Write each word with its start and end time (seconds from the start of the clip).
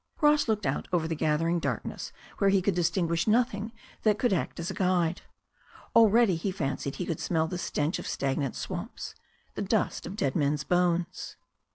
Ross 0.19 0.47
looked 0.47 0.65
out 0.65 0.87
over 0.91 1.07
the 1.07 1.13
gathering 1.13 1.59
darkness 1.59 2.11
where 2.39 2.49
he 2.49 2.59
could 2.59 2.73
distinguish 2.73 3.27
nothing 3.27 3.71
that 4.01 4.17
could 4.17 4.33
act 4.33 4.59
as 4.59 4.71
a 4.71 4.73
guide. 4.73 5.21
Al 5.95 6.09
ready 6.09 6.35
he 6.37 6.51
fancied 6.51 6.95
he 6.95 7.05
could 7.05 7.19
smell 7.19 7.47
the 7.47 7.59
stench 7.59 7.99
of 7.99 8.07
stagnant 8.07 8.55
swamps, 8.55 9.13
the 9.53 9.61
dust 9.61 10.07
of 10.07 10.15
dead 10.15 10.35
men's 10.35 10.63
bones. 10.63 11.35